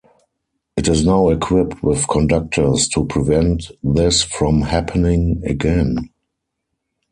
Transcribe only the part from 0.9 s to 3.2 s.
now equipped with conductors to